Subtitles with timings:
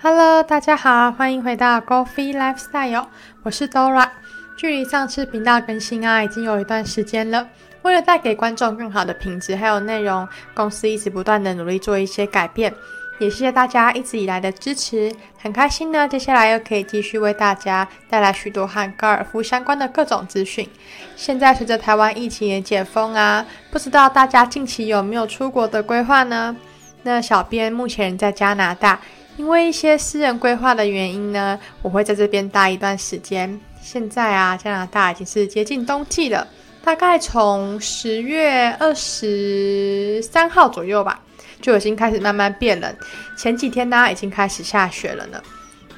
[0.00, 3.06] Hello，大家好，欢迎回到 g o f e e Lifestyle，
[3.42, 4.08] 我是 Dora。
[4.56, 7.48] 距离上次频道更新啊，已经有一段时间了。
[7.82, 12.72] 为了带给观众更好的品质还有内容，公司一直不断的努力做一些改变。
[13.18, 16.06] 也谢谢大家一直以来的支持，很开心呢。
[16.06, 20.68] 接下来又可以继续为大家带来许多和高尔夫相关的各种资讯。
[21.16, 26.54] 现在随着台湾疫情也解封啊，不知道大家近期有没有出国的规划呢？
[27.02, 29.00] 那小编目前在加拿大，
[29.38, 33.58] 因为一些私人规划的原因呢，我会在这边待一段时间。
[33.80, 36.46] 现在啊，加拿大已经是接近冬季了，
[36.84, 41.20] 大概从十月二十三号左右吧。
[41.60, 42.96] 就已经开始慢慢变冷，
[43.36, 45.42] 前几天呢已经开始下雪了呢。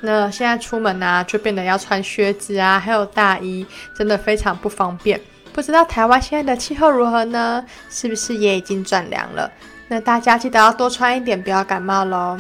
[0.00, 5.20] 那现在出门呢就变得要穿靴子啊，还有大衣，真的非常不方便。
[5.52, 7.62] 不知道台湾现在的气候如何呢？
[7.90, 9.52] 是不是也已经转凉了？
[9.88, 12.38] 那大家记得要多穿一点，不要感冒喽。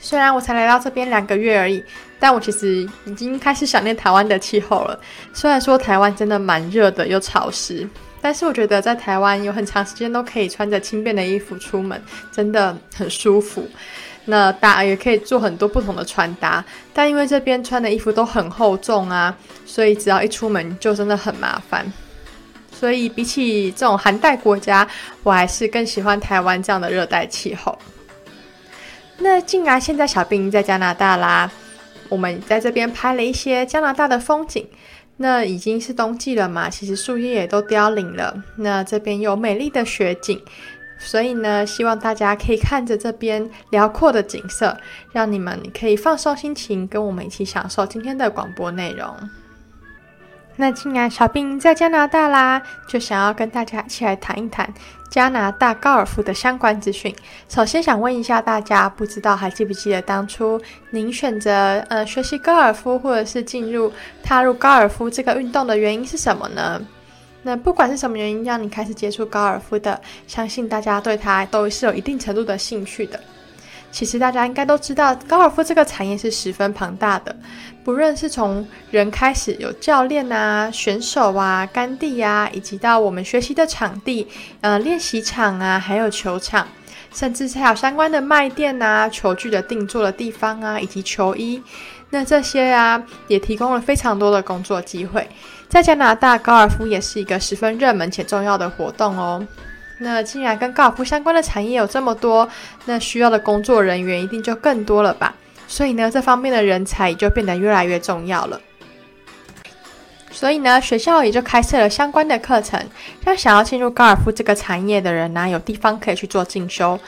[0.00, 1.84] 虽然我才来到这边两个月而已，
[2.18, 4.98] 但我其实已经开始想念台湾的气候了。
[5.32, 7.88] 虽然说台湾真的蛮热的，又潮湿。
[8.22, 13.66] 但是我觉得在台湾有很长时间都可以穿着轻便的衣服出门，真的很舒服。
[14.26, 21.90] 那大也可以做很多不同的穿搭，但因为这边穿的衣服都很厚重啊，所以只要一出门就真的很麻烦。
[22.70, 24.86] 所以比起这种寒带国家，
[25.22, 27.76] 我还是更喜欢台湾这样的热带气候。
[29.20, 31.50] 那既然现在小兵在加拿大啦，
[32.08, 34.66] 我们在这边拍了一些加拿大的风景。
[35.22, 38.42] 那已经是冬季了嘛，其实树叶也都凋零了。
[38.56, 40.40] 那这边有美丽的雪景，
[40.98, 44.74] 所以呢，希望大家可以看着这边辽阔的景色，
[45.12, 49.14] 让你们可以放松心情，跟我们一起享受今天的广播内容。
[50.60, 54.68] 那既然小兵在加拿大啦，就想要跟大家一起来谈一谈
[55.08, 57.16] 加拿大高尔夫的相关资讯。
[57.48, 60.60] 首先想问一下大家，不知道还记不记得当初
[60.90, 63.90] 您选择呃学习高尔夫，或者是进入
[64.22, 66.78] 踏入高尔夫这个运动的原因是什么呢？
[67.42, 73.18] 那不管是什么原因让你开始接触高尔夫的，相信大家对它都是有一定程度的兴趣的。
[73.90, 77.34] 其实大家应该都知道，高尔夫这个产业是十分庞大的。
[77.82, 84.28] 不论是从人开始，有教练啊、选手啊、杆地啊，以及到我们学习的场地，
[84.60, 86.68] 呃，练习场啊，还有球场，
[87.12, 91.60] 甚至还有相关的卖店啊、球具的定做的地方啊，以及球衣，
[92.10, 95.28] 那这些啊，也提供了非常多的工作机会。
[95.68, 99.44] 在加拿大，高尔夫也是一个十分热门且重要的活动哦。
[100.02, 102.48] 那既然跟高尔夫相关的产业有这么多，
[102.86, 105.34] 那需要的工作人员一定就更多了吧？
[105.68, 108.60] 所以呢，这方面的人才也就变得越来越重要了。
[110.32, 112.82] 所以呢，学校也就开设了相关的课程，
[113.24, 116.98] 让想要进入高尔夫这个产业的人呢，有地方可以去做进修。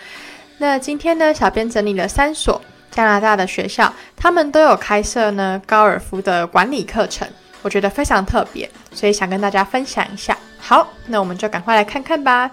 [0.58, 2.60] 那今天呢，小编整理了三所
[2.90, 7.26] 加拿大的学校，他们都有开设呢高尔夫的管理课程，
[7.62, 10.36] 我觉得非常特别，所以想跟大家分享一下。
[10.58, 12.50] 好，那我们就赶快来看看吧。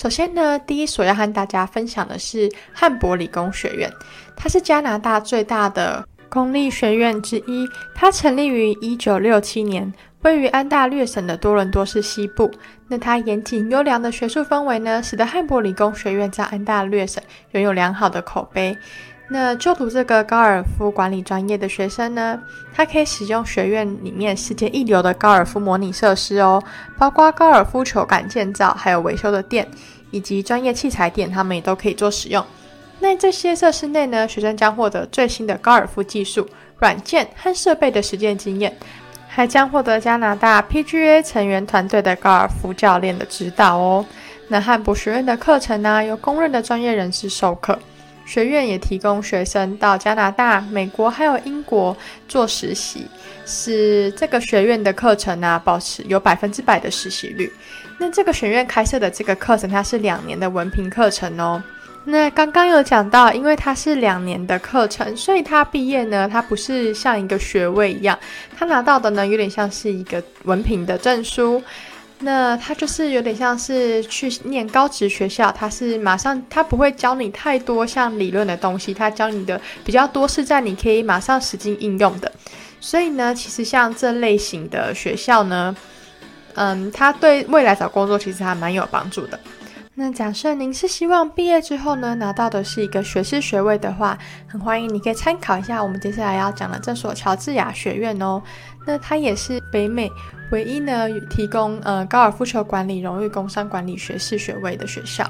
[0.00, 3.92] 首先呢，第一所要和大家分享的是汉博理工学院，
[4.34, 7.68] 它是加拿大最大的公立学院之一。
[7.94, 12.50] 它成立于一九六七年，位于安大略省的多伦多市西部。
[12.88, 18.74] 那它严谨优良的学术氛围呢，使得汉博理工学院在安大略省拥有良好的口碑。
[19.32, 22.36] 那就读这个高尔夫管理专业的学生呢，
[22.74, 26.60] 他可以使用学院里面世界一流的高尔夫模拟设施哦，
[26.98, 29.68] 包括高尔夫球杆建造、还有维修的店，
[30.10, 32.44] 以及专业器材店，他们也都可以做使用。
[32.98, 36.48] 那这些设施内呢，学生将获得最新的高尔夫技术、
[36.80, 38.76] 软件和设备的实践经验，
[39.28, 44.04] 还将获得加拿大 PGA 成员团队的高尔夫教练的指导哦。
[44.48, 47.78] 那汉博学院的课程呢，由公认的专业人士授课。
[48.24, 51.96] 学院也提供学生到加拿大、美国还有英国
[52.28, 53.06] 做实习，
[53.44, 57.52] 使这个学院的课程呢保持有百分之百的实习率。
[57.98, 61.62] 那这个学院开设的这个课程，它是两年的文凭课程哦。
[62.04, 68.18] 那刚刚有讲到，因为它是两年的课程，所以他毕业呢，它不是像一个学位一样，
[68.56, 71.62] 他拿到的呢有点像是一个文凭的证书。
[72.22, 82.30] 那他就是有点像是去念高职学校，他是马上他不会教你太多像理论的东西，他教你的比较多是在你可以马上实际应用的。
[82.78, 85.74] 所以呢，其实像这类型的学校呢，
[86.54, 89.40] 嗯，他对未来找工作其实还蛮有帮助的。
[89.94, 94.16] 那假设您是希望毕业之后呢，拿到的是一个学士学位的话，
[94.46, 98.40] 很欢迎你可以参考一下我们接下来要讲的这所乔治亚学院哦。
[98.86, 100.10] 那它也是北美。
[100.52, 105.24] 唯一呢，提供呃高尔夫球管理荣誉工商管理学士学位的学校。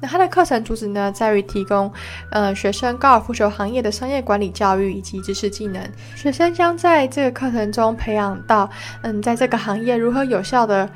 [0.00, 1.92] 那它的课程主旨呢，在于提供
[2.30, 5.80] 呃学生高尔夫球行业的商业管理教育以及知识技能。
[6.16, 8.68] 学生将在这个课程中培养到，
[9.02, 10.90] 嗯，在这个行业如何有效的、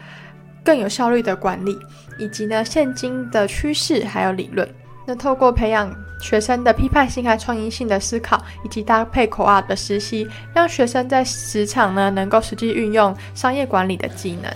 [0.68, 1.78] 更有效率的管理，
[2.18, 4.68] 以及呢现今的趋势还有理论。
[5.06, 14.52] 那透过培养学生的批判性和创意性的思考，以及搭配口啊的实习，让学生在职场呢能够实际运用商业管理的技能。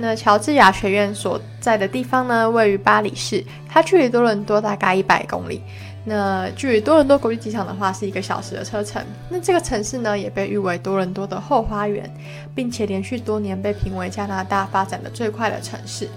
[0.00, 5.60] 那乔治亚学院所在的地方呢，位于巴黎市，它距离多伦多大概一百公里。
[6.04, 9.04] 那距离多伦多国际机场的话，是一个小时的车程。
[9.28, 12.08] 那这个城市呢，也被誉为多伦多的后花园，
[12.54, 16.08] 并且连续多年被评为加拿大发展的最快的城市。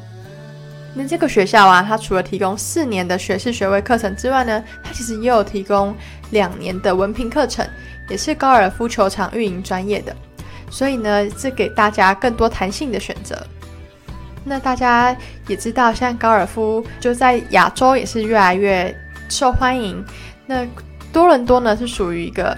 [0.93, 5.93] 那这个学校啊，它除了提供四年的学士学位课程之外呢，它其实也有提供
[6.29, 7.67] 两年的文凭课程，
[8.09, 10.15] 也是高尔夫球场运营专业的。
[10.69, 13.35] 所以呢，是给大家更多弹性的选择。
[14.43, 15.15] 那大家
[15.47, 18.95] 也知道，像高尔夫就在亚洲也是越来越
[19.29, 20.03] 受欢迎。
[20.45, 20.65] 那
[21.13, 22.57] 多伦多呢是属于一个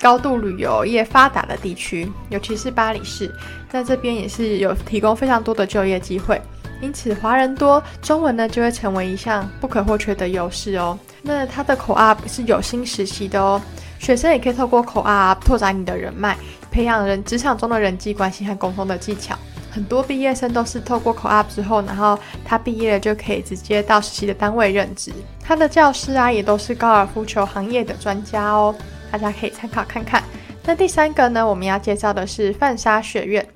[0.00, 3.30] 高度旅游业发达的地区，尤其是巴黎市，
[3.68, 6.40] 在这边也是有提供非常多的就业机会。
[6.80, 10.96] 因此，华人多，中文呢就会成为一项不可或缺的优势哦。
[11.22, 13.60] 那它的口 up 是有薪实习的哦，
[13.98, 16.36] 学生也可以透过口 up 拓展你的人脉，
[16.70, 19.36] 培养人职场中的人际关系和沟通的技巧。
[19.78, 25.12] 很多毕业生都是透过口 up 之后，然后他毕业了就可以直接到实习的单位任职。
[25.40, 28.74] 他的教师啊，也都是高尔夫球行业的专家哦，
[29.12, 30.20] 大家可以参考看看。
[30.64, 33.46] 那第三个呢，我们要介绍的是范莎学院。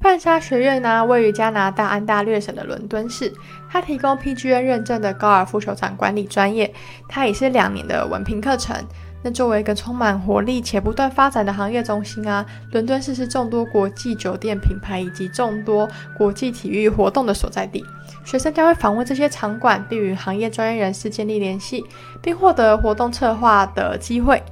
[0.00, 3.32] 范莎学院呢，位于加拿大安大略省的伦敦市，
[3.70, 6.74] 它提供 PGA 认证的高尔夫球场管理专业，
[7.08, 8.74] 它也是两年的文凭课程。
[9.22, 17.84] 那作为一个充满活力且不断发展的行业中心啊，伦敦市是众多国际酒店品牌以及众多国际体育活动的所在地。
[18.24, 21.84] 学生将会访问这些场馆，并与行业专业人士建立联系，
[22.22, 24.42] 并获得活动策划的机会。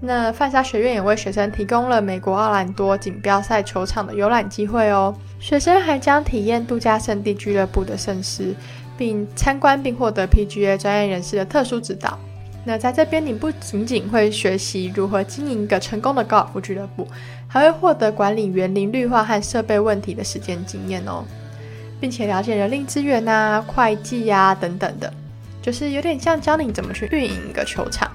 [0.00, 5.12] 那范莎学院也为学生提供了美国奥兰多锦标赛球场的游览机会哦。
[5.40, 8.54] 学生还将体验度假胜地俱乐部的盛事，
[8.96, 12.16] 并参观并获得 PGA 专业人士的特殊指导。
[12.64, 17.08] 那在这边，你不仅仅会学习如何经营一个成功的高尔夫俱乐部，
[17.46, 21.24] 还会获得管理园林绿化和设备问题的实践经验哦，
[21.98, 25.10] 并且了解人力资源啊、会计啊等等的，
[25.62, 28.10] 就是有点像教你怎么去运营一个球场。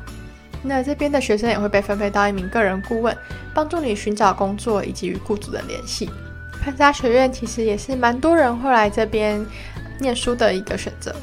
[0.62, 3.18] 那这边的学生也会被分配到一名个人顾问，
[3.56, 6.10] 帮助你寻找工作以及与雇主的联系。
[6.62, 9.44] 潘沙学院其实也是蛮多人会来这边
[10.00, 11.14] 念书的一个选择。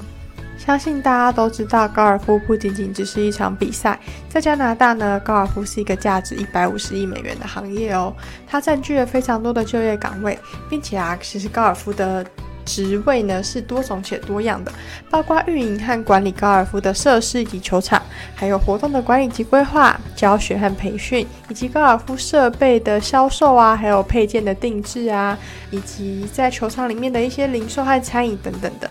[0.65, 3.99] 相信大家都知道，高尔夫不仅仅只是一场比赛。
[4.29, 8.15] 在加拿大呢，高尔夫是一个价值一百五十亿美元的行业哦，
[8.47, 12.25] 它占据了非常多的就业岗位，并且啊，其实高尔夫的
[12.65, 14.71] 职位呢是多种且多样的，
[15.11, 18.01] 包括运营和管理高尔夫的设施以及球场，
[18.37, 25.37] 还有活动的管理及规划、教学和培训，以及高尔夫设备的销售啊，还有配件的定制啊，
[25.71, 28.89] 以及在球场里面的一些零售和餐饮等等的。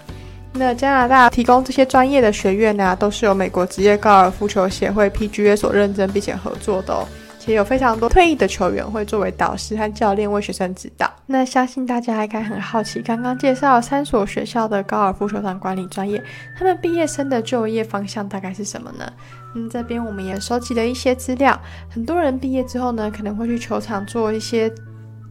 [0.53, 7.07] 那加拿大提供这些专业的学院呢，都是由美国职业高尔夫球协会 PGA 所认证并且合作的哦。
[7.41, 11.09] 且有非常多退役的球员会作为导师和教练为学生指导。
[11.25, 16.21] 那相信大家应该很好奇，刚刚介绍三所学校的高尔夫球场管理专业，
[16.57, 19.09] 他们毕业生的就业方向大概是什么呢？
[19.56, 21.57] 嗯，这边我们也收集了一些资料。
[21.89, 24.69] 很多人毕业之后呢，可能会去球场做一些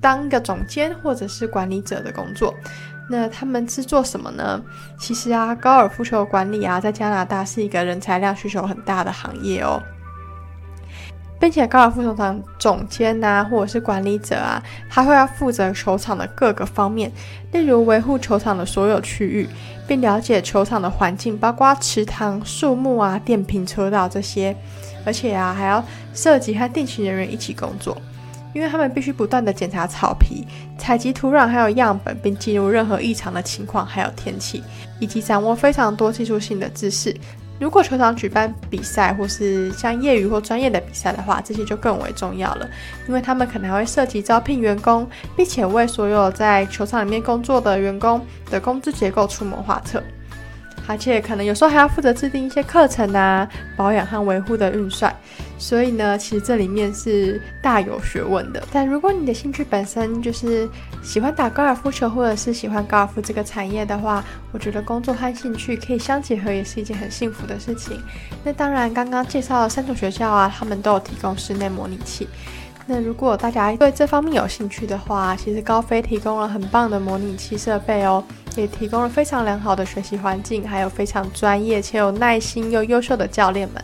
[0.00, 2.54] 当个总监或者是管理者的工作。
[3.10, 4.60] 那他们是做什么呢？
[4.98, 9.82] 其实啊，高尔夫球管理啊，在加拿大是一个人才量需求很大的行业哦，
[11.40, 17.10] 并且高尔夫球场总监呐，或者是管理者啊，他会要负责球场的各个方面，
[17.52, 19.48] 例如维护球场的所有区域，
[19.86, 24.54] 并了解球场的环境，包括池塘、树木啊、电瓶车道这些，
[25.06, 27.96] 而且啊，还要涉及和定期人员一起工作。
[28.58, 30.44] 因为他们必须不断的检查草皮、
[30.76, 34.64] 采集土壤还有样本，并记录任何异常的情况，还有天气，
[34.98, 37.16] 以及掌握非常多技术性的知识。
[37.60, 42.68] 如果球场举办比赛，或是像业余或专业的比赛的话，这些就更为重要了，
[43.06, 50.02] 因为他们可能还会涉及招聘员工，并且为所有在球场里面工作的员工的工资结构出谋划策。
[50.88, 53.46] 而且可能有时候还要负责制定一些课程啊、
[53.76, 55.14] 保养和维护的预算，
[55.58, 58.62] 所以呢，其实这里面是大有学问的。
[58.72, 60.68] 但如果你的兴趣本身就是
[61.02, 68.00] 喜欢打高尔夫球，或者是喜欢高尔夫这个产业的话，我觉得工作和兴趣可以相结合，也是一件很幸福的事情。
[68.44, 72.28] 那当然，刚刚介绍了三所学校啊，他们都有提供室内模拟器。
[72.86, 78.24] 那如果大家对这方面有兴趣的话，其实高飞提供了很棒的模拟器设备哦，
[78.56, 83.82] 也提供了非常良好的学习环境，还有非常专业且有耐心又优秀的教练们。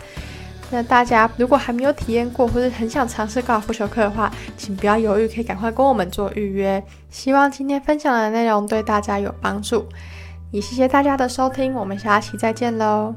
[0.74, 6.82] 那大家如果还没有体验过，或是很想尝试高尔夫球课的话，请不要犹豫，可以赶快跟我们做预约。
[7.10, 9.86] 希望今天分享的内容对大家有帮助，
[10.50, 13.14] 也谢谢大家的收听，我们下期再见喽。